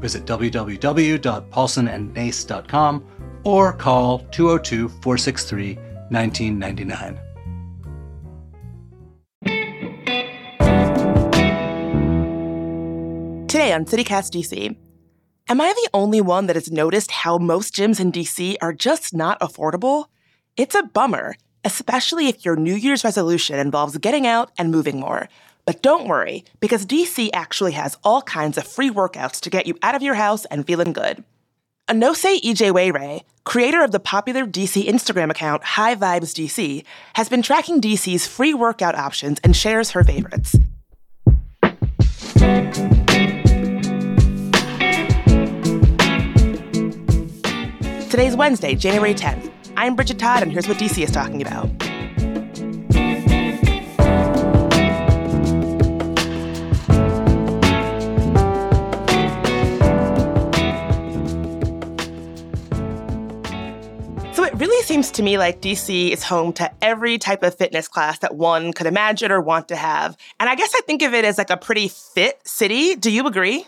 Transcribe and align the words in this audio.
Visit 0.00 0.26
www.paulsonandnace.com 0.26 3.04
or 3.44 3.72
call 3.72 4.18
202 4.30 4.88
463 4.88 5.74
1999. 6.10 7.18
Today 13.48 13.72
on 13.72 13.86
CityCast 13.86 14.32
DC, 14.32 14.76
am 15.48 15.60
I 15.60 15.72
the 15.72 15.88
only 15.94 16.20
one 16.20 16.46
that 16.46 16.56
has 16.56 16.70
noticed 16.70 17.10
how 17.10 17.38
most 17.38 17.74
gyms 17.74 17.98
in 17.98 18.12
DC 18.12 18.56
are 18.60 18.72
just 18.72 19.14
not 19.14 19.40
affordable? 19.40 20.06
It's 20.56 20.74
a 20.74 20.82
bummer, 20.82 21.36
especially 21.64 22.28
if 22.28 22.44
your 22.44 22.56
New 22.56 22.74
Year's 22.74 23.04
resolution 23.04 23.58
involves 23.58 23.96
getting 23.98 24.26
out 24.26 24.50
and 24.58 24.70
moving 24.70 25.00
more. 25.00 25.28
But 25.66 25.82
don't 25.82 26.06
worry, 26.06 26.44
because 26.60 26.86
DC 26.86 27.28
actually 27.32 27.72
has 27.72 27.98
all 28.04 28.22
kinds 28.22 28.56
of 28.56 28.64
free 28.66 28.88
workouts 28.88 29.40
to 29.40 29.50
get 29.50 29.66
you 29.66 29.76
out 29.82 29.96
of 29.96 30.02
your 30.02 30.14
house 30.14 30.44
and 30.44 30.64
feeling 30.64 30.92
good. 30.92 31.24
Onose 31.90 32.40
Ijewere, 32.40 33.22
creator 33.42 33.82
of 33.82 33.90
the 33.90 33.98
popular 33.98 34.46
DC 34.46 34.86
Instagram 34.86 35.28
account 35.28 35.64
High 35.64 35.96
Vibes 35.96 36.32
DC, 36.34 36.84
has 37.14 37.28
been 37.28 37.42
tracking 37.42 37.80
DC's 37.80 38.28
free 38.28 38.54
workout 38.54 38.94
options 38.94 39.40
and 39.42 39.56
shares 39.56 39.90
her 39.90 40.04
favorites. 40.04 40.56
Today's 48.08 48.36
Wednesday, 48.36 48.76
January 48.76 49.14
10th. 49.14 49.52
I'm 49.76 49.96
Bridget 49.96 50.20
Todd, 50.20 50.44
and 50.44 50.52
here's 50.52 50.68
what 50.68 50.78
DC 50.78 51.02
is 51.02 51.10
talking 51.10 51.42
about. 51.42 51.68
Really 64.56 64.82
seems 64.84 65.10
to 65.10 65.22
me 65.22 65.36
like 65.36 65.60
DC 65.60 66.10
is 66.10 66.22
home 66.22 66.52
to 66.54 66.70
every 66.82 67.18
type 67.18 67.42
of 67.42 67.54
fitness 67.54 67.88
class 67.88 68.20
that 68.20 68.36
one 68.36 68.72
could 68.72 68.86
imagine 68.86 69.30
or 69.30 69.40
want 69.40 69.68
to 69.68 69.76
have. 69.76 70.16
And 70.40 70.48
I 70.48 70.54
guess 70.54 70.72
I 70.74 70.80
think 70.86 71.02
of 71.02 71.12
it 71.12 71.24
as 71.24 71.36
like 71.36 71.50
a 71.50 71.56
pretty 71.56 71.88
fit 71.88 72.40
city. 72.46 72.96
Do 72.96 73.10
you 73.10 73.26
agree? 73.26 73.66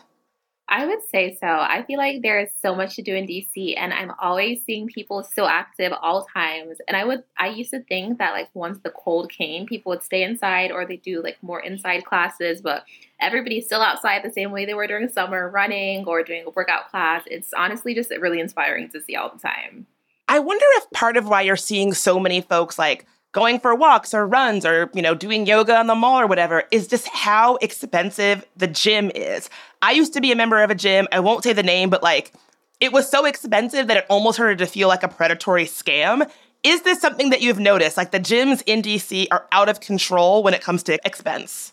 I 0.71 0.87
would 0.87 1.03
say 1.09 1.37
so. 1.41 1.47
I 1.47 1.83
feel 1.87 1.97
like 1.97 2.21
there 2.23 2.41
is 2.41 2.51
so 2.61 2.75
much 2.75 2.97
to 2.97 3.03
do 3.03 3.15
in 3.15 3.27
DC 3.27 3.75
and 3.79 3.93
I'm 3.93 4.13
always 4.21 4.63
seeing 4.65 4.87
people 4.87 5.23
so 5.35 5.47
active 5.47 5.93
all 6.03 6.27
times. 6.27 6.79
And 6.87 6.97
I 6.97 7.05
would 7.05 7.23
I 7.39 7.49
used 7.49 7.71
to 7.71 7.83
think 7.83 8.19
that 8.19 8.33
like 8.33 8.49
once 8.55 8.79
the 8.83 8.91
cold 8.91 9.31
came, 9.31 9.67
people 9.67 9.91
would 9.91 10.03
stay 10.03 10.23
inside 10.23 10.71
or 10.71 10.87
they 10.87 10.97
do 10.97 11.23
like 11.23 11.37
more 11.43 11.61
inside 11.61 12.05
classes, 12.05 12.61
but 12.61 12.85
everybody's 13.21 13.65
still 13.67 13.81
outside 13.81 14.23
the 14.23 14.33
same 14.33 14.53
way 14.53 14.67
they 14.67 14.75
were 14.75 14.87
during 14.87 15.09
summer 15.09 15.51
running 15.51 16.05
or 16.07 16.23
doing 16.23 16.45
a 16.47 16.51
workout 16.51 16.91
class. 16.91 17.25
It's 17.27 17.53
honestly 17.55 17.95
just 17.95 18.11
really 18.11 18.41
inspiring 18.41 18.91
to 18.91 19.01
see 19.01 19.17
all 19.17 19.31
the 19.31 19.41
time. 19.41 19.87
I 20.29 20.39
wonder 20.39 20.65
if 20.77 20.91
part 20.91 21.17
of 21.17 21.27
why 21.29 21.43
you're 21.43 21.57
seeing 21.57 21.95
so 21.95 22.21
many 22.21 22.41
folks 22.41 22.79
like 22.79 23.07
going 23.33 23.61
for 23.61 23.75
walks 23.75 24.15
or 24.15 24.27
runs 24.27 24.65
or, 24.65 24.91
you 24.95 25.03
know, 25.03 25.15
doing 25.15 25.47
yoga 25.47 25.77
on 25.77 25.87
the 25.87 25.95
mall 25.95 26.21
or 26.21 26.27
whatever 26.27 26.65
is 26.71 26.87
just 26.87 27.09
how 27.09 27.57
expensive 27.57 28.45
the 28.57 28.67
gym 28.67 29.11
is. 29.15 29.49
I 29.83 29.93
used 29.93 30.13
to 30.15 30.21
be 30.21 30.33
a 30.33 30.37
member 30.37 30.63
of 30.63 30.71
a 30.71 30.75
gym. 30.75 31.09
I 31.13 31.21
won't 31.21 31.45
say 31.45 31.53
the 31.53 31.63
name, 31.63 31.91
but 31.91 32.03
like 32.03 32.33
it 32.81 32.93
was 32.93 33.11
so 33.11 33.25
expensive 33.25 33.87
that 33.89 33.97
it 33.97 34.07
almost 34.09 34.37
started 34.37 34.59
to 34.59 34.67
feel 34.67 34.89
like 34.89 35.03
a 35.03 35.09
predatory 35.09 35.65
scam. 35.65 36.31
Is 36.63 36.83
this 36.83 37.01
something 37.01 37.31
that 37.31 37.41
you've 37.41 37.59
noticed? 37.59 37.97
Like 37.97 38.11
the 38.11 38.21
gyms 38.21 38.63
in 38.67 38.83
DC 38.83 39.29
are 39.31 39.47
out 39.53 39.69
of 39.69 39.81
control 39.81 40.43
when 40.43 40.55
it 40.55 40.61
comes 40.61 40.83
to 40.85 40.99
expense? 41.05 41.73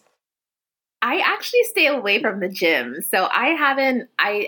I 1.01 1.19
actually 1.19 1.63
stay 1.63 1.87
away 1.87 2.21
from 2.21 2.39
the 2.39 2.49
gym. 2.49 3.01
So 3.01 3.27
I 3.33 3.49
haven't 3.49 4.09
I 4.17 4.47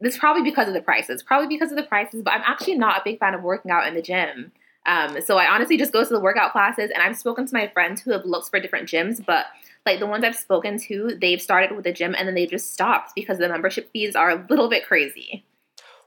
this 0.00 0.18
probably 0.18 0.42
because 0.42 0.68
of 0.68 0.74
the 0.74 0.80
prices. 0.80 1.22
Probably 1.22 1.48
because 1.48 1.70
of 1.70 1.76
the 1.76 1.82
prices, 1.82 2.22
but 2.22 2.32
I'm 2.32 2.42
actually 2.44 2.76
not 2.76 3.00
a 3.00 3.02
big 3.04 3.18
fan 3.18 3.34
of 3.34 3.42
working 3.42 3.70
out 3.70 3.86
in 3.86 3.94
the 3.94 4.02
gym. 4.02 4.52
Um, 4.86 5.20
so 5.20 5.36
I 5.36 5.46
honestly 5.52 5.76
just 5.76 5.92
go 5.92 6.02
to 6.02 6.08
the 6.08 6.20
workout 6.20 6.52
classes, 6.52 6.90
and 6.92 7.02
I've 7.02 7.16
spoken 7.16 7.46
to 7.46 7.54
my 7.54 7.68
friends 7.68 8.00
who 8.00 8.12
have 8.12 8.24
looked 8.24 8.48
for 8.50 8.58
different 8.60 8.88
gyms, 8.88 9.24
but 9.24 9.46
like 9.86 9.98
the 9.98 10.06
ones 10.06 10.24
I've 10.24 10.36
spoken 10.36 10.78
to, 10.78 11.16
they've 11.20 11.40
started 11.40 11.74
with 11.74 11.86
a 11.86 11.92
gym 11.92 12.14
and 12.16 12.28
then 12.28 12.34
they 12.34 12.46
just 12.46 12.72
stopped 12.72 13.14
because 13.14 13.38
the 13.38 13.48
membership 13.48 13.90
fees 13.92 14.14
are 14.14 14.30
a 14.30 14.46
little 14.48 14.68
bit 14.68 14.86
crazy. 14.86 15.44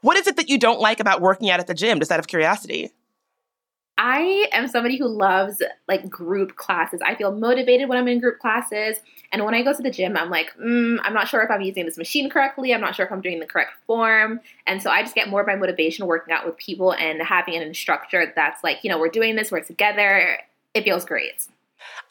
What 0.02 0.18
is 0.18 0.28
it 0.28 0.36
that 0.36 0.50
you 0.50 0.58
don't 0.58 0.80
like 0.80 1.00
about 1.00 1.22
working 1.22 1.50
out 1.50 1.60
at 1.60 1.68
the 1.68 1.74
gym, 1.74 2.00
just 2.00 2.12
out 2.12 2.20
of 2.20 2.28
curiosity? 2.28 2.92
I 3.98 4.48
am 4.52 4.68
somebody 4.68 4.98
who 4.98 5.08
loves 5.08 5.62
like 5.88 6.10
group 6.10 6.56
classes. 6.56 7.00
I 7.06 7.14
feel 7.16 7.32
motivated 7.32 7.88
when 7.88 7.98
I'm 7.98 8.08
in 8.08 8.20
group 8.20 8.40
classes. 8.40 8.98
And 9.32 9.46
when 9.46 9.54
I 9.54 9.62
go 9.62 9.74
to 9.74 9.82
the 9.84 9.92
gym, 9.92 10.18
I'm 10.18 10.30
like, 10.30 10.52
mm, 10.58 10.98
I'm 11.04 11.14
not 11.14 11.28
sure 11.28 11.42
if 11.42 11.52
I'm 11.52 11.62
using 11.62 11.86
this 11.86 11.98
machine 11.98 12.30
correctly. 12.30 12.74
I'm 12.74 12.82
not 12.82 12.96
sure 12.96 13.06
if 13.06 13.12
I'm 13.12 13.22
doing 13.22 13.40
the 13.40 13.46
correct 13.46 13.74
form. 13.86 14.40
And 14.66 14.82
so 14.82 14.90
I 14.90 15.04
just 15.04 15.14
get 15.14 15.30
more 15.30 15.42
of 15.42 15.48
my 15.48 15.56
motivation 15.56 16.08
working 16.08 16.34
out 16.34 16.46
with 16.46 16.58
people 16.58 16.94
and 16.94 17.22
having 17.22 17.56
an 17.56 17.62
instructor 17.62 18.32
that's 18.36 18.64
like, 18.64 18.84
you 18.84 18.90
know, 18.90 18.98
we're 18.98 19.10
doing 19.10 19.36
this, 19.36 19.52
we're 19.52 19.62
together. 19.62 20.40
It 20.74 20.84
feels 20.84 21.06
great. 21.06 21.48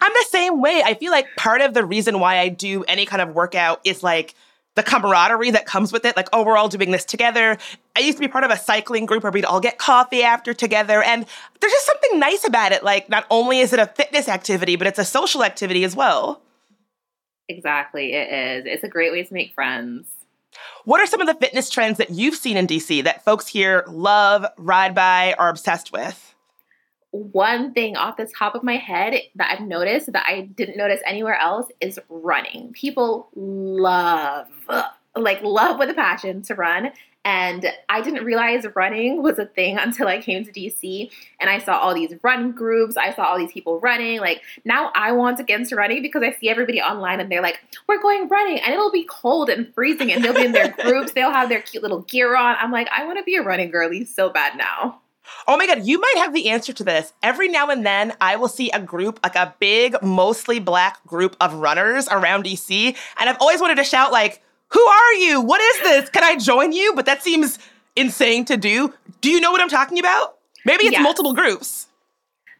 I'm 0.01 0.13
the 0.13 0.27
same 0.29 0.61
way. 0.61 0.83
I 0.85 0.95
feel 0.95 1.11
like 1.11 1.27
part 1.37 1.63
of 1.63 1.75
the 1.75 1.85
reason 1.85 2.21
why 2.21 2.39
I 2.39 2.49
do 2.49 2.85
any 2.85 3.07
kind 3.07 3.23
of 3.23 3.35
workout 3.35 3.81
is 3.85 4.03
like, 4.03 4.35
the 4.75 4.83
camaraderie 4.83 5.51
that 5.51 5.67
comes 5.67 5.93
with 5.93 6.05
it. 6.05 6.17
Like, 6.17 6.29
oh, 6.33 6.45
we're 6.45 6.57
all 6.57 6.69
doing 6.69 6.91
this 6.91 7.05
together. 7.05 7.59
I 7.97 8.01
used 8.01 8.19
to 8.19 8.21
be 8.21 8.29
part 8.29 8.45
of 8.45 8.51
a 8.51 8.57
cycling 8.57 9.07
group 9.07 9.23
where 9.23 9.33
we'd 9.33 9.45
all 9.45 9.61
get 9.61 9.79
coffee 9.79 10.23
after 10.23 10.55
together. 10.55 11.03
And 11.03 11.27
there's 11.61 11.73
just 11.73 11.87
something 11.87 12.19
nice 12.19 12.47
about 12.47 12.73
it. 12.73 12.83
Like, 12.83 13.09
not 13.09 13.27
only 13.31 13.61
is 13.61 13.73
it 13.73 13.79
a 13.79 13.87
fitness 13.87 14.29
activity, 14.29 14.77
but 14.77 14.87
it's 14.87 14.99
a 14.99 15.05
social 15.05 15.45
activity 15.45 15.85
as 15.85 15.95
well. 15.95 16.43
Exactly, 17.49 18.15
it 18.15 18.33
is. 18.33 18.65
It's 18.67 18.85
a 18.85 18.89
great 18.89 19.13
way 19.13 19.23
to 19.23 19.35
make 19.35 19.53
friends. 19.53 20.07
What 20.85 21.01
are 21.01 21.07
some 21.07 21.21
of 21.21 21.27
the 21.27 21.35
fitness 21.35 21.71
trends 21.71 21.99
that 21.99 22.11
you've 22.11 22.35
seen 22.35 22.57
in 22.57 22.67
DC 22.67 23.05
that 23.05 23.25
folks 23.25 23.47
here 23.47 23.85
love, 23.89 24.47
ride 24.57 24.95
by, 24.95 25.35
are 25.39 25.49
obsessed 25.49 25.93
with? 25.93 26.32
One 27.13 27.73
thing 27.75 27.97
off 27.97 28.17
the 28.17 28.27
top 28.27 28.55
of 28.55 28.63
my 28.63 28.77
head 28.77 29.15
that 29.37 29.53
I've 29.53 29.67
noticed 29.67 30.13
that 30.13 30.25
I 30.27 30.43
didn't 30.43 30.79
notice 30.79 31.01
anywhere 31.07 31.37
else 31.37 31.69
is 31.81 32.01
running. 32.09 32.73
People 32.73 33.29
love, 33.35 34.49
like, 35.15 35.43
love 35.43 35.79
with 35.79 35.91
a 35.91 35.95
passion 35.95 36.43
to 36.43 36.55
run. 36.55 36.91
And 37.25 37.71
I 37.89 38.01
didn't 38.01 38.25
realize 38.25 38.67
running 38.75 39.23
was 39.23 39.39
a 39.39 39.45
thing 39.45 39.79
until 39.79 40.09
I 40.09 40.21
came 40.21 40.45
to 40.45 40.51
DC 40.51 41.11
and 41.39 41.49
I 41.49 41.59
saw 41.59 41.77
all 41.77 41.95
these 41.95 42.15
run 42.23 42.51
groups. 42.51 42.97
I 42.97 43.13
saw 43.13 43.25
all 43.25 43.39
these 43.39 43.53
people 43.53 43.79
running. 43.79 44.19
Like, 44.19 44.41
now 44.65 44.91
I 44.97 45.13
want 45.13 45.37
to 45.37 45.45
get 45.45 45.61
into 45.61 45.77
running 45.77 46.03
because 46.03 46.23
I 46.23 46.33
see 46.33 46.49
everybody 46.49 46.81
online 46.81 47.21
and 47.21 47.31
they're 47.31 47.43
like, 47.43 47.61
we're 47.87 48.01
going 48.01 48.27
running. 48.29 48.59
And 48.59 48.73
it'll 48.73 48.91
be 48.91 49.05
cold 49.05 49.51
and 49.51 49.73
freezing 49.75 50.11
and 50.11 50.25
they'll 50.25 50.35
be 50.35 50.47
in 50.47 50.53
their 50.53 50.73
groups. 50.83 51.13
They'll 51.13 51.31
have 51.31 51.51
their 51.51 51.61
cute 51.61 51.83
little 51.83 52.01
gear 52.01 52.35
on. 52.35 52.57
I'm 52.59 52.73
like, 52.73 52.89
I 52.91 53.05
want 53.05 53.19
to 53.19 53.25
be 53.25 53.37
a 53.37 53.43
running 53.43 53.71
girly 53.71 54.05
so 54.07 54.31
bad 54.31 54.57
now. 54.57 55.03
Oh 55.47 55.57
my 55.57 55.67
God, 55.67 55.85
you 55.85 56.01
might 56.01 56.15
have 56.19 56.33
the 56.33 56.49
answer 56.49 56.73
to 56.73 56.85
this. 56.85 57.13
Every 57.23 57.49
now 57.49 57.69
and 57.69 57.85
then, 57.85 58.13
I 58.21 58.37
will 58.37 58.49
see 58.49 58.71
a 58.71 58.81
group, 58.81 59.21
like 59.23 59.37
a 59.37 59.55
big, 59.59 59.97
mostly 60.03 60.61
black 60.61 61.05
group 61.07 61.37
of 61.41 61.55
runners 61.55 62.09
around 62.11 62.45
DC. 62.45 62.97
And 63.19 63.29
I've 63.29 63.41
always 63.41 63.61
wanted 63.61 63.77
to 63.77 63.85
shout, 63.85 64.13
like, 64.13 64.43
who 64.69 64.81
are 64.81 65.13
you? 65.15 65.41
What 65.41 65.61
is 65.61 65.81
this? 65.81 66.11
Can 66.11 66.25
I 66.25 66.37
join 66.37 66.73
you? 66.73 66.95
But 66.95 67.07
that 67.07 67.23
seems 67.23 67.59
insane 67.97 68.45
to 68.47 68.57
do. 68.57 68.95
Do 69.21 69.31
you 69.31 69.41
know 69.41 69.51
what 69.51 69.61
I'm 69.61 69.69
talking 69.69 69.99
about? 69.99 70.39
Maybe 70.65 70.85
it's 70.85 70.93
yes. 70.93 71.03
multiple 71.03 71.35
groups. 71.35 71.89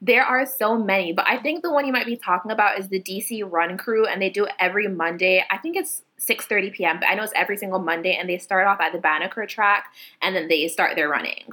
There 0.05 0.25
are 0.25 0.45
so 0.45 0.77
many, 0.77 1.13
but 1.13 1.29
I 1.29 1.39
think 1.39 1.63
the 1.63 1.71
one 1.71 1.87
you 1.87 1.93
might 1.93 2.07
be 2.07 2.17
talking 2.17 2.51
about 2.51 2.77
is 2.77 2.89
the 2.89 3.01
DC 3.01 3.49
Run 3.49 3.79
Crew, 3.79 4.05
and 4.05 4.21
they 4.21 4.31
do 4.31 4.47
it 4.47 4.53
every 4.59 4.89
Monday. 4.89 5.45
I 5.49 5.59
think 5.59 5.77
it's 5.77 6.03
6:30 6.21 6.73
p.m., 6.73 6.99
but 6.99 7.09
I 7.09 7.15
know 7.15 7.23
it's 7.23 7.33
every 7.37 7.57
single 7.57 7.79
Monday, 7.79 8.17
and 8.17 8.29
they 8.29 8.39
start 8.39 8.67
off 8.67 8.81
at 8.81 8.93
the 8.93 8.99
Banneker 8.99 9.47
track, 9.47 9.85
and 10.21 10.35
then 10.35 10.49
they 10.49 10.67
start 10.67 10.97
their 10.97 11.09
running. 11.09 11.53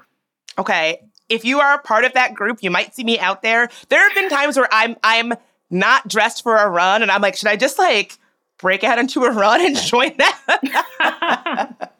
Okay, 0.57 1.00
if 1.30 1.46
you 1.46 1.60
are 1.60 1.76
a 1.76 1.80
part 1.80 2.04
of 2.04 2.14
that 2.14 2.34
group, 2.34 2.60
you 2.62 2.72
might 2.72 2.96
see 2.96 3.04
me 3.04 3.20
out 3.20 3.42
there. 3.42 3.70
There 3.90 4.02
have 4.02 4.16
been 4.16 4.30
times 4.30 4.58
where 4.58 4.68
I'm 4.72 4.96
I'm 5.04 5.34
not 5.70 6.08
dressed 6.08 6.44
for 6.44 6.58
a 6.58 6.70
run 6.70 7.02
and 7.02 7.12
I'm 7.12 7.22
like, 7.22 7.36
should 7.36 7.48
I 7.48 7.56
just 7.56 7.78
like 7.78 8.18
break 8.58 8.84
out 8.84 9.00
into 9.00 9.24
a 9.24 9.31
run 9.31 9.66
and 9.66 9.76
join 9.81 10.16
that? 10.18 11.92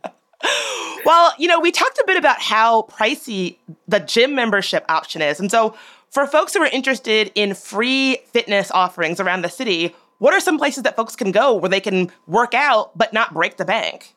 well, 1.06 1.34
you 1.38 1.48
know, 1.48 1.60
we 1.60 1.72
talked 1.72 1.98
a 2.00 2.04
bit 2.06 2.18
about 2.18 2.42
how 2.42 2.84
pricey 2.84 3.58
the 3.88 4.00
gym 4.00 4.36
membership 4.36 4.86
option 4.90 5.22
is. 5.22 5.40
And 5.40 5.52
so 5.52 5.76
for 6.10 6.26
folks 6.26 6.54
who 6.54 6.62
are 6.62 6.68
interested 6.68 7.31
in 7.36 7.54
free 7.54 8.18
fitness 8.31 8.72
offerings 8.72 9.20
around 9.20 9.44
the 9.44 9.50
city, 9.50 9.96
what 10.18 10.34
are 10.34 10.40
some 10.40 10.58
places 10.58 10.84
that 10.84 10.96
folks 10.96 11.16
can 11.16 11.31
go 11.31 11.54
where 11.54 11.70
they 11.70 11.80
can 11.80 12.12
work 12.28 12.54
out 12.54 12.98
but 12.98 13.14
not 13.14 13.34
break 13.34 13.58
the 13.58 13.66
bank? 13.66 14.16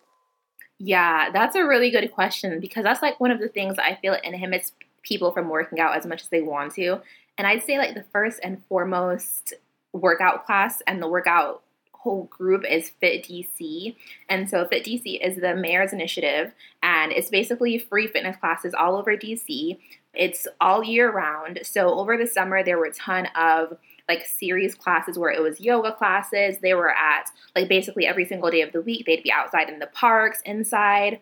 Yeah, 0.78 1.30
that's 1.30 1.54
a 1.54 1.64
really 1.64 1.90
good 1.90 2.10
question 2.10 2.58
because 2.58 2.82
that's 2.82 3.02
like 3.02 3.20
one 3.20 3.30
of 3.30 3.38
the 3.38 3.48
things 3.48 3.78
I 3.78 3.96
feel 4.02 4.16
inhibits 4.24 4.72
people 5.02 5.32
from 5.32 5.48
working 5.48 5.80
out 5.80 5.96
as 5.96 6.06
much 6.06 6.22
as 6.22 6.28
they 6.28 6.42
want 6.42 6.74
to. 6.74 7.00
And 7.38 7.46
I'd 7.46 7.62
say 7.62 7.78
like 7.78 7.94
the 7.94 8.04
first 8.12 8.40
and 8.42 8.64
foremost 8.68 9.54
workout 9.92 10.46
class 10.46 10.82
and 10.86 11.02
the 11.02 11.08
workout 11.08 11.62
whole 11.92 12.24
group 12.24 12.64
is 12.68 12.90
Fit 13.00 13.24
DC. 13.24 13.94
And 14.28 14.50
so 14.50 14.66
Fit 14.66 14.84
DC 14.84 15.24
is 15.24 15.36
the 15.36 15.54
mayor's 15.54 15.92
initiative 15.92 16.52
and 16.82 17.12
it's 17.12 17.30
basically 17.30 17.78
free 17.78 18.08
fitness 18.08 18.36
classes 18.36 18.74
all 18.74 18.96
over 18.96 19.16
DC. 19.16 19.78
It's 20.12 20.46
all 20.60 20.82
year 20.82 21.10
round. 21.10 21.60
So 21.62 21.94
over 21.94 22.16
the 22.16 22.26
summer 22.26 22.62
there 22.64 22.78
were 22.78 22.86
a 22.86 22.92
ton 22.92 23.26
of 23.36 23.78
like 24.08 24.26
series 24.26 24.74
classes 24.74 25.16
where 25.16 25.30
it 25.30 25.40
was 25.40 25.60
yoga 25.60 25.92
classes. 25.92 26.58
They 26.58 26.74
were 26.74 26.90
at 26.90 27.30
like 27.54 27.68
basically 27.68 28.06
every 28.06 28.26
single 28.26 28.50
day 28.50 28.62
of 28.62 28.72
the 28.72 28.82
week. 28.82 29.06
They'd 29.06 29.22
be 29.22 29.32
outside 29.32 29.68
in 29.68 29.78
the 29.78 29.86
parks, 29.86 30.40
inside. 30.44 31.20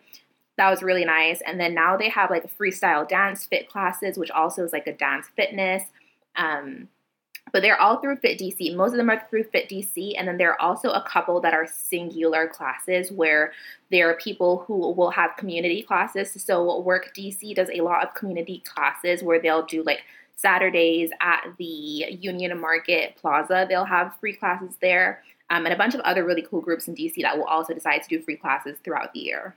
That 0.57 0.69
was 0.69 0.83
really 0.83 1.05
nice. 1.05 1.41
And 1.41 1.59
then 1.59 1.73
now 1.73 1.97
they 1.97 2.09
have 2.09 2.29
like 2.29 2.55
freestyle 2.57 3.07
dance 3.07 3.45
fit 3.45 3.69
classes, 3.69 4.17
which 4.17 4.31
also 4.31 4.63
is 4.63 4.73
like 4.73 4.87
a 4.87 4.93
dance 4.93 5.27
fitness. 5.35 5.83
Um, 6.35 6.87
but 7.51 7.61
they're 7.61 7.79
all 7.79 7.97
through 7.97 8.17
Fit 8.17 8.39
DC. 8.39 8.75
Most 8.75 8.91
of 8.91 8.97
them 8.97 9.09
are 9.09 9.25
through 9.29 9.43
Fit 9.45 9.69
DC, 9.69 10.13
and 10.17 10.27
then 10.27 10.37
there 10.37 10.51
are 10.51 10.61
also 10.61 10.91
a 10.91 11.03
couple 11.03 11.41
that 11.41 11.53
are 11.53 11.67
singular 11.67 12.47
classes 12.47 13.11
where 13.11 13.51
there 13.91 14.09
are 14.09 14.15
people 14.15 14.63
who 14.67 14.91
will 14.91 15.11
have 15.11 15.35
community 15.37 15.81
classes. 15.81 16.31
So 16.41 16.79
Work 16.81 17.13
DC 17.15 17.53
does 17.55 17.69
a 17.69 17.81
lot 17.81 18.05
of 18.05 18.13
community 18.13 18.63
classes 18.65 19.21
where 19.23 19.41
they'll 19.41 19.65
do 19.65 19.83
like 19.83 20.03
Saturdays 20.35 21.11
at 21.19 21.43
the 21.57 21.65
Union 21.65 22.57
Market 22.59 23.15
Plaza. 23.17 23.65
They'll 23.67 23.85
have 23.85 24.15
free 24.19 24.33
classes 24.33 24.77
there, 24.81 25.23
um, 25.49 25.65
and 25.65 25.73
a 25.73 25.77
bunch 25.77 25.93
of 25.93 26.01
other 26.01 26.23
really 26.23 26.43
cool 26.43 26.61
groups 26.61 26.87
in 26.87 26.95
DC 26.95 27.21
that 27.21 27.37
will 27.37 27.45
also 27.45 27.73
decide 27.73 28.01
to 28.03 28.09
do 28.09 28.21
free 28.21 28.37
classes 28.37 28.77
throughout 28.83 29.13
the 29.13 29.19
year. 29.19 29.55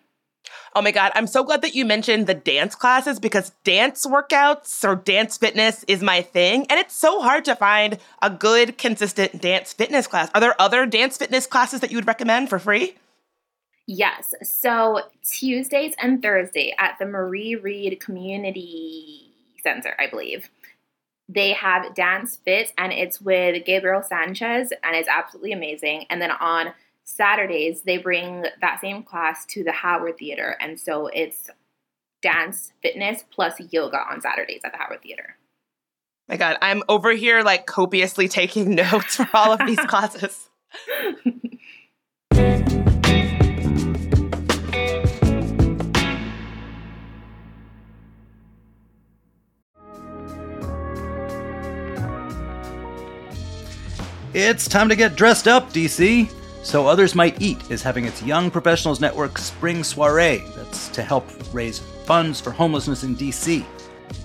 Oh 0.74 0.82
my 0.82 0.90
God, 0.90 1.12
I'm 1.14 1.26
so 1.26 1.44
glad 1.44 1.62
that 1.62 1.74
you 1.74 1.84
mentioned 1.84 2.26
the 2.26 2.34
dance 2.34 2.74
classes 2.74 3.20
because 3.20 3.52
dance 3.62 4.06
workouts 4.06 4.86
or 4.86 4.96
dance 4.96 5.38
fitness 5.38 5.84
is 5.88 6.02
my 6.02 6.22
thing. 6.22 6.66
And 6.68 6.78
it's 6.80 6.94
so 6.94 7.20
hard 7.22 7.44
to 7.46 7.54
find 7.54 7.98
a 8.20 8.30
good, 8.30 8.76
consistent 8.78 9.40
dance 9.40 9.72
fitness 9.72 10.06
class. 10.06 10.30
Are 10.34 10.40
there 10.40 10.60
other 10.60 10.86
dance 10.86 11.16
fitness 11.16 11.46
classes 11.46 11.80
that 11.80 11.90
you 11.90 11.96
would 11.96 12.06
recommend 12.06 12.48
for 12.48 12.58
free? 12.58 12.96
Yes. 13.86 14.34
So 14.42 15.02
Tuesdays 15.22 15.94
and 16.00 16.22
Thursday 16.22 16.74
at 16.78 16.96
the 16.98 17.06
Marie 17.06 17.54
Reed 17.54 18.00
Community 18.00 19.30
Center, 19.62 19.94
I 19.98 20.08
believe 20.08 20.48
they 21.28 21.52
have 21.52 21.94
Dance 21.94 22.38
Fit 22.44 22.72
and 22.76 22.92
it's 22.92 23.20
with 23.20 23.64
Gabriel 23.64 24.02
Sanchez 24.02 24.72
and 24.82 24.94
it's 24.96 25.08
absolutely 25.08 25.52
amazing. 25.52 26.06
And 26.10 26.20
then 26.20 26.30
on 26.30 26.72
Saturdays, 27.04 27.82
they 27.82 27.98
bring 27.98 28.46
that 28.60 28.80
same 28.80 29.02
class 29.02 29.44
to 29.46 29.62
the 29.62 29.72
Howard 29.72 30.18
Theater. 30.18 30.56
And 30.60 30.80
so 30.80 31.06
it's 31.08 31.50
dance 32.22 32.72
fitness 32.82 33.24
plus 33.30 33.54
yoga 33.70 33.98
on 33.98 34.20
Saturdays 34.20 34.62
at 34.64 34.72
the 34.72 34.78
Howard 34.78 35.02
Theater. 35.02 35.36
My 36.28 36.38
God, 36.38 36.56
I'm 36.62 36.82
over 36.88 37.12
here 37.12 37.42
like 37.42 37.66
copiously 37.66 38.28
taking 38.28 38.74
notes 38.74 39.16
for 39.16 39.28
all 39.34 39.52
of 39.52 39.60
these 39.66 39.80
classes. 39.80 40.48
It's 54.36 54.66
time 54.66 54.88
to 54.88 54.96
get 54.96 55.14
dressed 55.14 55.46
up, 55.46 55.72
DC. 55.72 56.28
So 56.64 56.86
Others 56.86 57.14
Might 57.14 57.40
Eat 57.42 57.70
is 57.70 57.82
having 57.82 58.06
its 58.06 58.22
Young 58.22 58.50
Professionals 58.50 58.98
Network 58.98 59.36
Spring 59.36 59.84
Soiree 59.84 60.42
that's 60.56 60.88
to 60.88 61.02
help 61.02 61.28
raise 61.52 61.78
funds 61.78 62.40
for 62.40 62.52
homelessness 62.52 63.04
in 63.04 63.14
DC. 63.14 63.62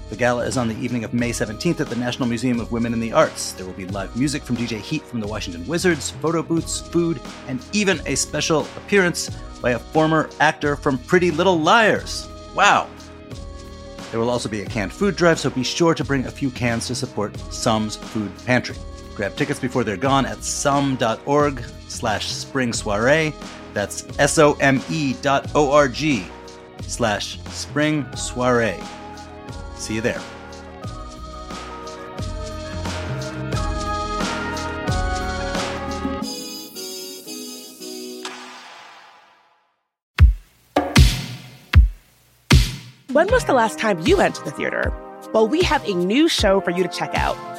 The 0.10 0.16
gala 0.16 0.46
is 0.46 0.56
on 0.56 0.70
the 0.70 0.80
evening 0.80 1.04
of 1.04 1.14
May 1.14 1.32
17th 1.32 1.82
at 1.82 1.90
the 1.90 1.98
National 1.98 2.30
Museum 2.30 2.62
of 2.62 2.72
Women 2.72 2.94
in 2.94 3.02
the 3.02 3.12
Arts. 3.12 3.52
There 3.52 3.66
will 3.66 3.74
be 3.74 3.88
live 3.88 4.16
music 4.16 4.42
from 4.42 4.56
DJ 4.56 4.80
Heat 4.80 5.04
from 5.04 5.20
the 5.20 5.28
Washington 5.28 5.68
Wizards, 5.68 6.12
photo 6.12 6.42
booths, 6.42 6.80
food, 6.80 7.20
and 7.50 7.64
even 7.74 8.02
a 8.06 8.16
special 8.16 8.62
appearance 8.78 9.30
by 9.62 9.72
a 9.72 9.80
former 9.80 10.30
actor 10.40 10.78
from 10.78 10.98
Pretty 10.98 11.32
Little 11.32 11.60
Liars. 11.60 12.30
Wow! 12.56 12.88
There 14.12 14.20
will 14.20 14.30
also 14.30 14.48
be 14.48 14.62
a 14.62 14.66
canned 14.66 14.94
food 14.94 15.18
drive, 15.18 15.40
so 15.40 15.50
be 15.50 15.64
sure 15.64 15.94
to 15.94 16.06
bring 16.06 16.26
a 16.26 16.32
few 16.32 16.52
cans 16.52 16.88
to 16.88 16.96
support 16.96 17.38
Some's 17.52 17.98
Food 17.98 18.32
Pantry. 18.46 18.78
Grab 19.20 19.36
tickets 19.36 19.60
before 19.60 19.84
they're 19.84 19.98
gone 19.98 20.26
at 20.26 20.42
some.org 20.46 21.62
slash 21.90 22.32
spring 22.32 22.72
soiree. 22.72 23.34
That's 23.74 24.08
S-O-M-E 24.18 25.16
dot 25.22 25.52
O-R-G 25.56 26.26
slash 26.84 27.38
spring 27.48 28.08
soiree. 28.16 28.80
See 29.76 29.96
you 29.96 30.00
there. 30.00 30.22
When 43.12 43.28
was 43.28 43.44
the 43.44 43.54
last 43.54 43.78
time 43.78 44.00
you 44.08 44.16
went 44.16 44.36
to 44.36 44.44
the 44.46 44.52
theater? 44.52 44.94
Well, 45.34 45.46
we 45.46 45.62
have 45.64 45.84
a 45.84 45.94
new 45.94 46.30
show 46.30 46.62
for 46.62 46.72
you 46.72 46.84
to 46.84 46.90
check 46.90 47.14
out. 47.16 47.59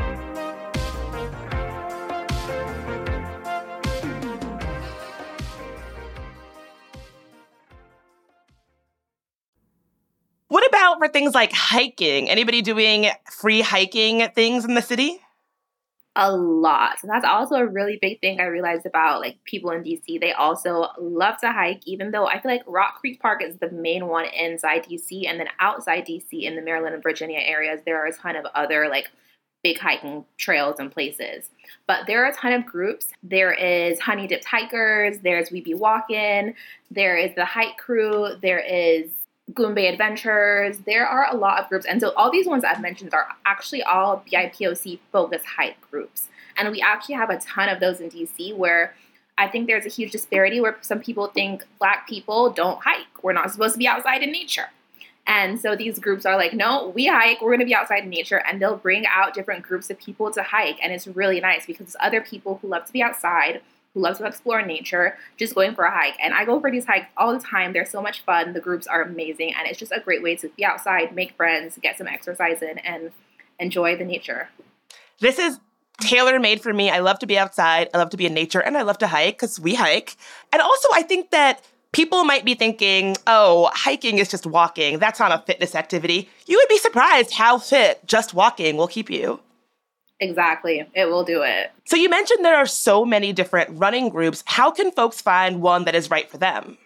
For 11.01 11.07
things 11.07 11.33
like 11.33 11.51
hiking? 11.51 12.29
Anybody 12.29 12.61
doing 12.61 13.09
free 13.31 13.61
hiking 13.61 14.29
things 14.35 14.65
in 14.65 14.75
the 14.75 14.83
city? 14.83 15.19
A 16.15 16.31
lot. 16.31 16.99
So 16.99 17.07
that's 17.07 17.25
also 17.25 17.55
a 17.55 17.65
really 17.65 17.97
big 17.99 18.19
thing 18.19 18.39
I 18.39 18.43
realized 18.43 18.85
about 18.85 19.19
like 19.19 19.43
people 19.43 19.71
in 19.71 19.83
DC. 19.83 20.19
They 20.19 20.33
also 20.33 20.89
love 20.99 21.39
to 21.39 21.51
hike, 21.51 21.81
even 21.87 22.11
though 22.11 22.27
I 22.27 22.39
feel 22.39 22.51
like 22.51 22.61
Rock 22.67 22.99
Creek 22.99 23.19
Park 23.19 23.41
is 23.41 23.57
the 23.57 23.71
main 23.71 24.07
one 24.07 24.25
inside 24.25 24.83
DC, 24.83 25.27
and 25.27 25.39
then 25.39 25.47
outside 25.59 26.05
DC 26.05 26.43
in 26.43 26.55
the 26.55 26.61
Maryland 26.61 26.93
and 26.93 27.01
Virginia 27.01 27.39
areas, 27.39 27.81
there 27.83 27.99
are 27.99 28.05
a 28.05 28.13
ton 28.13 28.35
of 28.35 28.45
other 28.53 28.87
like 28.87 29.09
big 29.63 29.79
hiking 29.79 30.23
trails 30.37 30.75
and 30.77 30.91
places. 30.91 31.49
But 31.87 32.05
there 32.05 32.23
are 32.23 32.29
a 32.29 32.35
ton 32.35 32.53
of 32.53 32.63
groups. 32.65 33.07
There 33.23 33.53
is 33.53 33.99
Honey 33.99 34.27
Dipped 34.27 34.45
Hikers, 34.45 35.17
there's 35.23 35.49
We 35.49 35.61
Be 35.61 35.73
Walking, 35.73 36.53
there 36.91 37.17
is 37.17 37.33
the 37.35 37.45
Hike 37.45 37.77
Crew, 37.77 38.35
there 38.41 38.59
is 38.59 39.09
Goombay 39.53 39.91
Adventures. 39.91 40.79
There 40.79 41.05
are 41.05 41.27
a 41.31 41.35
lot 41.35 41.59
of 41.61 41.69
groups. 41.69 41.85
And 41.85 41.99
so 41.99 42.11
all 42.15 42.31
these 42.31 42.47
ones 42.47 42.63
I've 42.63 42.81
mentioned 42.81 43.13
are 43.13 43.27
actually 43.45 43.83
all 43.83 44.23
BIPOC 44.31 44.99
focus 45.11 45.43
hike 45.57 45.79
groups. 45.89 46.29
And 46.57 46.71
we 46.71 46.81
actually 46.81 47.15
have 47.15 47.29
a 47.29 47.39
ton 47.39 47.69
of 47.69 47.79
those 47.79 47.99
in 47.99 48.09
DC 48.09 48.55
where 48.55 48.93
I 49.37 49.47
think 49.47 49.67
there's 49.67 49.85
a 49.85 49.89
huge 49.89 50.11
disparity 50.11 50.59
where 50.61 50.77
some 50.81 50.99
people 50.99 51.27
think 51.27 51.65
black 51.79 52.07
people 52.07 52.51
don't 52.51 52.79
hike. 52.83 53.23
We're 53.23 53.33
not 53.33 53.51
supposed 53.51 53.73
to 53.73 53.79
be 53.79 53.87
outside 53.87 54.21
in 54.21 54.31
nature. 54.31 54.69
And 55.27 55.59
so 55.59 55.75
these 55.75 55.99
groups 55.99 56.25
are 56.25 56.35
like, 56.35 56.53
no, 56.53 56.89
we 56.89 57.07
hike, 57.07 57.41
we're 57.41 57.49
going 57.49 57.59
to 57.59 57.65
be 57.65 57.75
outside 57.75 58.03
in 58.03 58.09
nature. 58.09 58.37
And 58.37 58.61
they'll 58.61 58.75
bring 58.75 59.05
out 59.05 59.33
different 59.33 59.63
groups 59.63 59.89
of 59.89 59.99
people 59.99 60.31
to 60.31 60.43
hike. 60.43 60.77
And 60.83 60.91
it's 60.91 61.07
really 61.07 61.39
nice 61.39 61.65
because 61.65 61.87
it's 61.87 61.95
other 61.99 62.21
people 62.21 62.59
who 62.61 62.67
love 62.67 62.85
to 62.85 62.93
be 62.93 63.01
outside 63.01 63.61
who 63.93 64.01
loves 64.01 64.19
to 64.19 64.25
explore 64.25 64.61
nature, 64.61 65.17
just 65.37 65.55
going 65.55 65.75
for 65.75 65.83
a 65.83 65.91
hike. 65.91 66.15
And 66.21 66.33
I 66.33 66.45
go 66.45 66.59
for 66.59 66.71
these 66.71 66.85
hikes 66.85 67.07
all 67.17 67.33
the 67.33 67.43
time. 67.43 67.73
They're 67.73 67.85
so 67.85 68.01
much 68.01 68.23
fun. 68.23 68.53
The 68.53 68.61
groups 68.61 68.87
are 68.87 69.01
amazing. 69.01 69.53
And 69.57 69.67
it's 69.67 69.79
just 69.79 69.91
a 69.91 69.99
great 69.99 70.23
way 70.23 70.35
to 70.37 70.49
be 70.49 70.63
outside, 70.63 71.13
make 71.13 71.35
friends, 71.35 71.77
get 71.81 71.97
some 71.97 72.07
exercise 72.07 72.61
in, 72.61 72.77
and 72.79 73.11
enjoy 73.59 73.97
the 73.97 74.05
nature. 74.05 74.49
This 75.19 75.37
is 75.37 75.59
tailor 75.99 76.39
made 76.39 76.61
for 76.61 76.73
me. 76.73 76.89
I 76.89 76.99
love 76.99 77.19
to 77.19 77.27
be 77.27 77.37
outside. 77.37 77.89
I 77.93 77.97
love 77.97 78.09
to 78.11 78.17
be 78.17 78.25
in 78.25 78.33
nature 78.33 78.59
and 78.59 78.77
I 78.77 78.81
love 78.81 78.97
to 78.99 79.07
hike 79.07 79.35
because 79.35 79.59
we 79.59 79.75
hike. 79.75 80.15
And 80.51 80.61
also, 80.61 80.89
I 80.93 81.03
think 81.03 81.31
that 81.31 81.61
people 81.91 82.23
might 82.23 82.45
be 82.45 82.55
thinking, 82.55 83.17
oh, 83.27 83.69
hiking 83.73 84.17
is 84.17 84.29
just 84.29 84.45
walking. 84.45 84.99
That's 84.99 85.19
not 85.19 85.31
a 85.31 85.43
fitness 85.45 85.75
activity. 85.75 86.29
You 86.47 86.57
would 86.57 86.69
be 86.69 86.77
surprised 86.77 87.33
how 87.33 87.59
fit 87.59 88.05
just 88.05 88.33
walking 88.33 88.77
will 88.77 88.87
keep 88.87 89.09
you. 89.09 89.39
Exactly. 90.21 90.87
It 90.93 91.05
will 91.05 91.23
do 91.23 91.41
it. 91.41 91.71
So 91.85 91.97
you 91.97 92.07
mentioned 92.07 92.45
there 92.45 92.55
are 92.55 92.67
so 92.67 93.03
many 93.03 93.33
different 93.33 93.71
running 93.73 94.09
groups. 94.09 94.43
How 94.45 94.69
can 94.69 94.91
folks 94.91 95.19
find 95.19 95.61
one 95.61 95.83
that 95.85 95.95
is 95.95 96.11
right 96.11 96.29
for 96.29 96.37
them? 96.37 96.77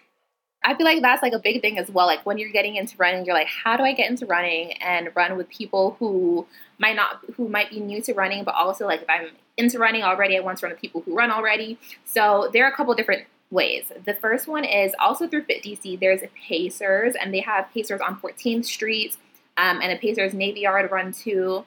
I 0.63 0.73
feel 0.73 0.85
like 0.85 1.01
that's 1.01 1.21
like 1.21 1.33
a 1.33 1.39
big 1.39 1.61
thing 1.61 1.77
as 1.77 1.89
well. 1.91 2.07
Like 2.07 2.25
when 2.25 2.37
you're 2.39 2.51
getting 2.51 2.77
into 2.77 2.95
running, 2.97 3.25
you're 3.25 3.35
like, 3.35 3.47
how 3.47 3.77
do 3.77 3.83
I 3.83 3.93
get 3.93 4.09
into 4.09 4.25
running 4.25 4.71
and 4.81 5.09
run 5.15 5.37
with 5.37 5.49
people 5.49 5.97
who 5.99 6.47
might 6.79 6.95
not, 6.95 7.19
who 7.35 7.47
might 7.49 7.69
be 7.69 7.79
new 7.81 8.01
to 8.03 8.13
running, 8.13 8.45
but 8.45 8.55
also 8.55 8.87
like 8.87 9.03
if 9.03 9.09
I'm 9.09 9.27
into 9.57 9.77
running 9.77 10.01
already, 10.01 10.37
I 10.37 10.39
want 10.39 10.57
to 10.59 10.65
run 10.65 10.71
with 10.71 10.81
people 10.81 11.01
who 11.01 11.13
run 11.13 11.29
already. 11.29 11.77
So 12.05 12.49
there 12.53 12.65
are 12.65 12.71
a 12.71 12.75
couple 12.75 12.95
different 12.95 13.27
ways. 13.51 13.91
The 14.05 14.15
first 14.15 14.47
one 14.47 14.63
is 14.63 14.93
also 14.99 15.27
through 15.27 15.43
Fit 15.43 15.61
DC. 15.61 15.99
There's 15.99 16.21
Pacers, 16.47 17.15
and 17.19 17.33
they 17.33 17.41
have 17.41 17.69
Pacers 17.73 18.01
on 18.01 18.19
14th 18.19 18.65
Street 18.65 19.17
um, 19.57 19.81
and 19.81 19.91
a 19.91 19.97
Pacers 19.97 20.33
Navy 20.33 20.61
Yard 20.61 20.89
run 20.89 21.11
too. 21.11 21.65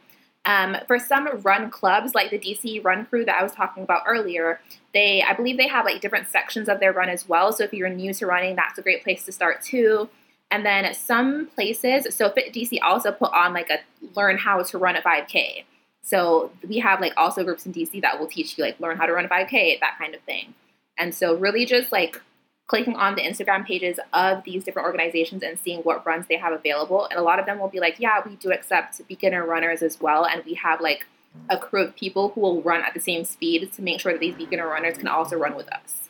Um, 0.48 0.78
for 0.86 0.98
some 0.98 1.28
run 1.42 1.68
clubs, 1.68 2.14
like 2.14 2.30
the 2.30 2.38
DC 2.38 2.82
Run 2.82 3.04
Crew 3.04 3.22
that 3.26 3.36
I 3.38 3.42
was 3.42 3.52
talking 3.52 3.82
about 3.82 4.04
earlier, 4.06 4.60
they 4.94 5.22
I 5.22 5.34
believe 5.34 5.58
they 5.58 5.68
have 5.68 5.84
like 5.84 6.00
different 6.00 6.26
sections 6.26 6.70
of 6.70 6.80
their 6.80 6.90
run 6.90 7.10
as 7.10 7.28
well. 7.28 7.52
So 7.52 7.64
if 7.64 7.74
you're 7.74 7.90
new 7.90 8.14
to 8.14 8.26
running, 8.26 8.56
that's 8.56 8.78
a 8.78 8.82
great 8.82 9.04
place 9.04 9.24
to 9.26 9.32
start 9.32 9.60
too. 9.60 10.08
And 10.50 10.64
then 10.64 10.94
some 10.94 11.48
places, 11.48 12.14
so 12.16 12.30
Fit 12.30 12.54
DC 12.54 12.78
also 12.82 13.12
put 13.12 13.30
on 13.34 13.52
like 13.52 13.68
a 13.68 13.80
learn 14.16 14.38
how 14.38 14.62
to 14.62 14.78
run 14.78 14.96
a 14.96 15.02
5K. 15.02 15.64
So 16.00 16.50
we 16.66 16.78
have 16.78 17.02
like 17.02 17.12
also 17.18 17.44
groups 17.44 17.66
in 17.66 17.74
DC 17.74 18.00
that 18.00 18.18
will 18.18 18.26
teach 18.26 18.56
you 18.56 18.64
like 18.64 18.80
learn 18.80 18.96
how 18.96 19.04
to 19.04 19.12
run 19.12 19.26
a 19.26 19.28
5K, 19.28 19.80
that 19.80 19.98
kind 19.98 20.14
of 20.14 20.22
thing. 20.22 20.54
And 20.96 21.14
so 21.14 21.34
really 21.34 21.66
just 21.66 21.92
like 21.92 22.22
clicking 22.68 22.94
on 22.94 23.14
the 23.14 23.22
Instagram 23.22 23.66
pages 23.66 23.98
of 24.12 24.44
these 24.44 24.62
different 24.62 24.86
organizations 24.86 25.42
and 25.42 25.58
seeing 25.58 25.80
what 25.80 26.06
runs 26.06 26.26
they 26.28 26.36
have 26.36 26.52
available. 26.52 27.06
And 27.06 27.18
a 27.18 27.22
lot 27.22 27.40
of 27.40 27.46
them 27.46 27.58
will 27.58 27.68
be 27.68 27.80
like, 27.80 27.96
yeah, 27.98 28.20
we 28.24 28.36
do 28.36 28.52
accept 28.52 29.00
beginner 29.08 29.44
runners 29.44 29.82
as 29.82 30.00
well. 30.00 30.24
And 30.24 30.44
we 30.44 30.54
have 30.54 30.80
like 30.80 31.06
a 31.48 31.58
crew 31.58 31.82
of 31.82 31.96
people 31.96 32.30
who 32.30 32.40
will 32.42 32.62
run 32.62 32.82
at 32.82 32.94
the 32.94 33.00
same 33.00 33.24
speed 33.24 33.72
to 33.72 33.82
make 33.82 34.00
sure 34.00 34.12
that 34.12 34.20
these 34.20 34.34
beginner 34.34 34.68
runners 34.68 34.98
can 34.98 35.08
also 35.08 35.36
run 35.36 35.56
with 35.56 35.72
us. 35.72 36.08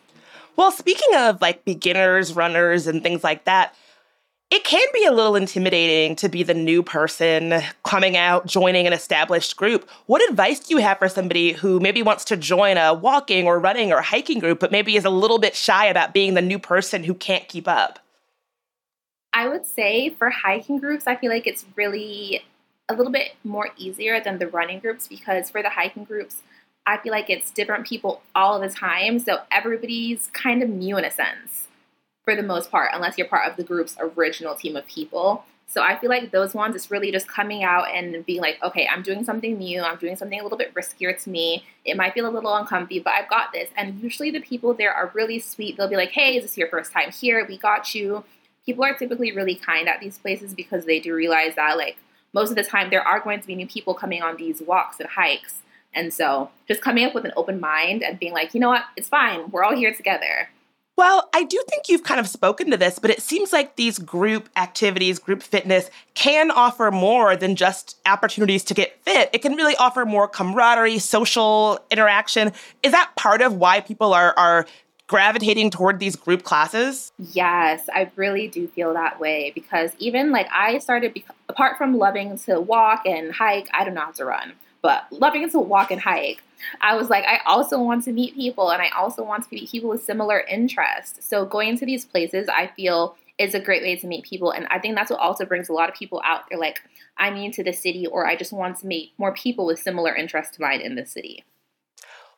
Well, 0.57 0.73
speaking 0.73 1.15
of 1.15 1.41
like 1.41 1.65
beginners, 1.65 2.35
runners, 2.35 2.88
and 2.88 3.03
things 3.05 3.23
like 3.23 3.45
that, 3.45 3.75
it 4.50 4.64
can 4.64 4.87
be 4.95 5.05
a 5.05 5.12
little 5.12 5.37
intimidating 5.37 6.17
to 6.17 6.28
be 6.28 6.43
the 6.43 6.55
new 6.55 6.83
person 6.83 7.61
coming 7.85 8.17
out, 8.17 8.47
joining 8.47 8.87
an 8.87 8.95
established 8.95 9.57
group. 9.59 9.88
What 10.07 10.26
advice 10.31 10.61
do 10.61 10.75
you 10.75 10.81
have 10.81 10.99
for 10.99 11.09
somebody 11.09 11.52
who 11.52 11.81
maybe 11.81 12.02
wants 12.02 12.25
to 12.26 12.37
join 12.37 12.78
a 12.78 12.95
walking 12.95 13.47
or 13.47 13.59
running 13.59 13.93
or 13.93 14.00
hiking 14.00 14.38
group, 14.38 14.59
but 14.59 14.73
maybe 14.73 14.97
is 14.97 15.05
a 15.05 15.11
little 15.11 15.38
bit 15.38 15.55
shy 15.55 15.87
about 15.87 16.14
being 16.14 16.33
the 16.33 16.40
new 16.40 16.59
person 16.59 17.05
who 17.05 17.12
can't 17.12 17.47
keep 17.47 17.69
up? 17.69 17.99
I 19.35 19.49
would 19.49 19.67
say 19.67 20.09
for 20.11 20.31
hiking 20.31 20.78
groups, 20.78 21.07
I 21.07 21.17
feel 21.17 21.31
like 21.31 21.47
it's 21.47 21.67
really 21.76 22.43
a 22.88 22.95
little 22.95 23.12
bit 23.12 23.33
more 23.45 23.69
easier 23.76 24.19
than 24.19 24.38
the 24.38 24.47
running 24.47 24.81
groups 24.81 25.07
because 25.07 25.50
for 25.50 25.62
the 25.62 25.69
hiking 25.69 26.05
groups, 26.05 26.43
I 26.87 26.97
feel 26.97 27.12
like 27.12 27.28
it's 27.28 27.50
different 27.50 27.87
people 27.87 28.23
all 28.35 28.59
the 28.59 28.71
time. 28.71 29.19
So 29.19 29.40
everybody's 29.52 30.31
kind 30.33 30.62
of 30.62 30.71
new 30.71 30.97
in 30.97 31.05
a 31.05 31.11
sense 31.11 31.68
for 32.28 32.37
the 32.37 32.42
most 32.42 32.70
part, 32.70 32.90
unless 32.92 33.16
you're 33.16 33.26
part 33.26 33.50
of 33.50 33.56
the 33.56 33.64
group's 33.64 33.97
original 33.99 34.54
team 34.54 34.76
of 34.76 34.87
people. 34.87 35.47
So 35.66 35.82
I 35.82 35.99
feel 35.99 36.11
like 36.11 36.30
those 36.30 36.52
ones, 36.52 36.76
it's 36.76 36.90
really 36.90 37.11
just 37.11 37.26
coming 37.26 37.64
out 37.64 37.87
and 37.90 38.25
being 38.26 38.42
like, 38.42 38.62
okay, 38.62 38.87
I'm 38.87 39.02
doing 39.02 39.25
something 39.25 39.56
new. 39.56 39.80
I'm 39.80 39.97
doing 39.97 40.14
something 40.14 40.38
a 40.38 40.42
little 40.42 40.58
bit 40.58 40.75
riskier 40.75 41.18
to 41.23 41.30
me. 41.30 41.64
It 41.87 41.97
might 41.97 42.12
feel 42.12 42.28
a 42.28 42.30
little 42.30 42.54
uncomfy, 42.54 43.00
but 43.00 43.14
I've 43.14 43.30
got 43.30 43.54
this. 43.54 43.70
And 43.78 43.99
usually 44.02 44.30
the 44.30 44.40
people 44.40 44.75
there 44.75 44.92
are 44.92 45.11
really 45.14 45.38
sweet. 45.38 45.78
They'll 45.78 45.88
be 45.88 45.97
like, 45.97 46.11
hey, 46.11 46.37
is 46.37 46.42
this 46.42 46.58
your 46.58 46.68
first 46.68 46.92
time 46.92 47.11
here? 47.11 47.47
We 47.49 47.56
got 47.56 47.94
you. 47.94 48.25
People 48.66 48.85
are 48.85 48.92
typically 48.92 49.32
really 49.32 49.54
kind 49.54 49.88
at 49.88 50.00
these 50.00 50.18
places 50.18 50.52
because 50.52 50.85
they 50.85 51.00
do 51.00 51.14
realize 51.14 51.54
that, 51.54 51.78
like, 51.78 51.97
most 52.35 52.50
of 52.50 52.56
the 52.56 52.62
time 52.62 52.90
there 52.90 53.08
are 53.08 53.20
going 53.20 53.40
to 53.40 53.47
be 53.47 53.54
new 53.54 53.66
people 53.66 53.94
coming 53.94 54.23
on 54.23 54.37
these 54.37 54.61
walks 54.61 55.00
and 55.00 55.08
hikes. 55.08 55.62
And 55.94 56.12
so 56.12 56.50
just 56.66 56.82
coming 56.82 57.06
up 57.06 57.14
with 57.14 57.25
an 57.25 57.32
open 57.37 57.58
mind 57.58 58.02
and 58.02 58.18
being 58.18 58.35
like, 58.35 58.52
you 58.52 58.61
know 58.61 58.68
what, 58.68 58.85
it's 58.99 59.08
fine. 59.08 59.50
We're 59.50 59.64
all 59.64 59.75
here 59.75 59.94
together. 59.94 60.50
Well, 60.99 61.28
I 61.33 61.45
do 61.45 61.62
think 61.69 61.88
you've 61.88 62.02
kind 62.02 62.19
of 62.19 62.26
spoken 62.26 62.73
to 62.73 62.76
this, 62.76 62.99
but 62.99 63.09
it 63.09 63.23
seems 63.23 63.52
like 63.52 63.76
these 63.76 64.00
group 64.00 64.49
activities, 64.57 65.21
group 65.21 65.45
fitness, 65.45 65.90
can 66.14 66.50
offer 66.50 66.90
more 66.90 67.37
than 67.37 67.55
just 67.55 67.97
opportunities 68.05 68.64
to 68.64 68.75
get 68.75 69.00
fit. 69.05 69.31
It 69.33 69.40
can 69.40 69.55
really 69.55 69.76
offer 69.76 70.05
more 70.05 70.26
camaraderie, 70.26 70.99
social 70.99 71.78
interaction. 71.93 72.50
Is 72.83 72.90
that 72.90 73.12
part 73.14 73.43
of 73.43 73.55
why 73.55 73.81
people 73.81 74.12
are, 74.12 74.35
are 74.37 74.67
gravitating 75.07 75.71
toward 75.71 76.00
these 76.00 76.17
group 76.17 76.43
classes? 76.43 77.12
Yes, 77.17 77.88
I 77.95 78.11
really 78.17 78.49
do 78.49 78.67
feel 78.67 78.93
that 78.95 79.21
way 79.21 79.52
because 79.55 79.93
even 80.00 80.33
like 80.33 80.49
I 80.52 80.78
started, 80.78 81.23
apart 81.49 81.78
from 81.78 81.97
loving 81.97 82.37
to 82.38 82.61
walk 82.61 83.07
and 83.07 83.33
hike, 83.33 83.69
I 83.73 83.85
don't 83.85 83.95
know 83.95 84.00
how 84.00 84.11
to 84.11 84.25
run, 84.25 84.55
but 84.88 85.04
loving 85.11 85.47
to 85.50 85.59
walk 85.59 85.90
and 85.90 86.00
hike, 86.00 86.42
I 86.80 86.97
was 86.97 87.11
like, 87.11 87.23
I 87.26 87.40
also 87.45 87.78
want 87.78 88.04
to 88.04 88.11
meet 88.11 88.35
people 88.35 88.71
and 88.71 88.80
I 88.80 88.88
also 88.97 89.23
want 89.23 89.42
to 89.42 89.54
meet 89.54 89.68
people 89.68 89.90
with 89.90 90.02
similar 90.02 90.40
interests. 90.40 91.28
So 91.28 91.45
going 91.45 91.76
to 91.76 91.85
these 91.85 92.07
places, 92.07 92.49
I 92.49 92.68
feel 92.68 93.14
is 93.37 93.54
a 93.54 93.61
great 93.61 93.83
way 93.83 93.97
to 93.97 94.07
meet 94.07 94.25
people. 94.25 94.50
And 94.50 94.66
I 94.71 94.78
think 94.78 94.95
that's 94.95 95.11
what 95.11 95.21
also 95.21 95.45
brings 95.45 95.68
a 95.68 95.75
lot 95.75 95.90
of 95.90 95.95
people 95.95 96.23
out. 96.25 96.45
They're 96.49 96.59
like, 96.59 96.80
I'm 97.18 97.35
new 97.35 97.52
to 97.52 97.62
the 97.62 97.75
city 97.75 98.07
or 98.07 98.26
I 98.26 98.35
just 98.35 98.50
want 98.50 98.78
to 98.78 98.87
meet 98.87 99.12
more 99.18 99.35
people 99.35 99.66
with 99.66 99.78
similar 99.78 100.16
interests 100.16 100.57
to 100.57 100.62
mine 100.62 100.80
in 100.80 100.95
the 100.95 101.04
city. 101.04 101.45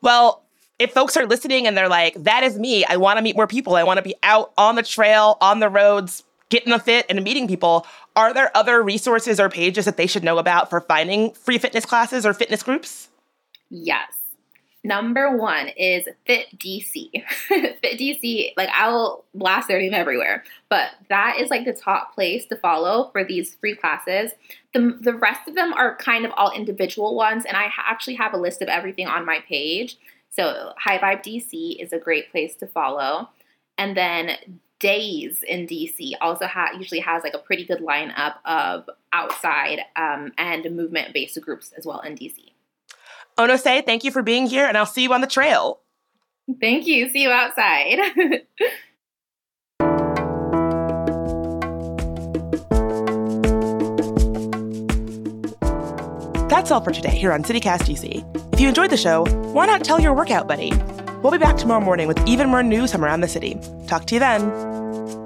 Well, 0.03 0.43
if 0.81 0.93
folks 0.93 1.17
are 1.17 1.27
listening 1.27 1.69
and 1.69 1.79
they're 1.79 1.89
like, 1.89 2.15
that 2.25 2.43
is 2.43 2.59
me, 2.59 2.85
I 2.85 2.97
want 2.97 3.19
to 3.19 3.23
meet 3.23 3.37
more 3.37 3.47
people, 3.47 3.77
I 3.77 3.85
want 3.85 3.99
to 3.99 4.03
be 4.03 4.17
out 4.25 4.51
on 4.59 4.75
the 4.75 4.83
trail, 4.83 5.39
on 5.41 5.61
the 5.61 5.69
roads, 5.69 6.25
getting 6.51 6.73
a 6.73 6.79
fit 6.79 7.07
and 7.09 7.23
meeting 7.23 7.49
people, 7.49 7.87
are 8.15 8.35
there 8.35 8.55
other 8.57 8.83
resources 8.83 9.41
or 9.41 9.49
pages 9.49 9.87
that 9.87 9.97
they 9.97 10.07
should 10.07 10.25
know 10.25 10.39
about 10.39 10.69
for 10.69 10.81
finding 10.81 11.33
free 11.33 11.59
fitness 11.59 11.87
classes 11.87 12.27
or 12.27 12.35
fitness 12.35 12.63
groups? 12.63 13.09
Yes. 13.71 14.13
Number 14.83 15.37
one 15.37 15.69
is 15.77 16.09
Fit 16.27 16.47
DC. 16.59 17.11
Fit 17.49 17.99
DC, 17.99 18.53
like 18.57 18.71
I'll 18.73 19.25
blast 19.35 19.69
their 19.69 19.79
name 19.79 19.93
everywhere, 19.93 20.43
but 20.71 20.93
that 21.11 21.37
is 21.39 21.51
like 21.51 21.67
the 21.67 21.75
top 21.75 22.15
place 22.15 22.47
to 22.47 22.57
follow 22.57 23.11
for 23.13 23.23
these 23.23 23.55
free 23.57 23.77
classes. 23.77 24.33
The, 24.73 24.97
the 24.99 25.15
rest 25.15 25.47
of 25.47 25.55
them 25.55 25.75
are 25.75 25.97
kind 25.97 26.25
of 26.25 26.33
all 26.35 26.51
individual 26.53 27.15
ones, 27.15 27.45
and 27.45 27.59
I 27.59 27.71
actually 27.77 28.15
have 28.15 28.33
a 28.33 28.39
list 28.39 28.63
of 28.63 28.69
everything 28.69 29.07
on 29.07 29.27
my 29.27 29.41
page. 29.47 29.99
So 30.31 30.73
High 30.79 30.99
Vibe 30.99 31.25
DC 31.25 31.83
is 31.83 31.93
a 31.93 31.99
great 31.99 32.31
place 32.31 32.55
to 32.57 32.67
follow. 32.67 33.29
And 33.77 33.97
then 33.97 34.61
Days 34.81 35.45
in 35.47 35.67
DC 35.67 36.13
also 36.23 36.47
ha- 36.47 36.71
usually 36.77 37.01
has 37.01 37.23
like 37.23 37.35
a 37.35 37.39
pretty 37.39 37.65
good 37.65 37.81
lineup 37.81 38.37
of 38.47 38.89
outside 39.13 39.81
um, 39.95 40.33
and 40.39 40.75
movement 40.75 41.13
based 41.13 41.39
groups 41.43 41.73
as 41.77 41.85
well 41.85 42.01
in 42.01 42.17
DC. 42.17 42.37
Onose, 43.39 43.85
thank 43.85 44.05
you 44.05 44.11
for 44.11 44.23
being 44.23 44.47
here, 44.47 44.67
and 44.67 44.77
I'll 44.79 44.87
see 44.87 45.03
you 45.03 45.13
on 45.13 45.21
the 45.21 45.27
trail. 45.27 45.81
Thank 46.61 46.87
you. 46.87 47.09
See 47.11 47.23
you 47.23 47.31
outside. 47.31 47.99
That's 56.49 56.71
all 56.71 56.81
for 56.81 56.91
today 56.91 57.17
here 57.17 57.33
on 57.33 57.43
CityCast 57.43 57.83
DC. 57.83 58.53
If 58.53 58.61
you 58.61 58.69
enjoyed 58.69 58.91
the 58.91 58.97
show, 58.97 59.25
why 59.53 59.67
not 59.67 59.85
tell 59.85 60.01
your 60.01 60.15
workout 60.15 60.49
buddy? 60.49 60.73
We'll 61.23 61.33
be 61.33 61.39
back 61.39 61.59
tomorrow 61.59 61.85
morning 61.85 62.09
with 62.09 62.19
even 62.27 62.49
more 62.49 62.63
news 62.63 62.93
from 62.93 63.05
around 63.05 63.21
the 63.21 63.29
city. 63.29 63.61
Talk 63.87 64.07
to 64.07 64.15
you 64.15 64.21
then. 64.21 65.20